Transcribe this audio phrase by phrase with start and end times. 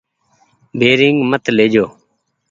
[0.79, 1.85] بيرينگ مت ليجو۔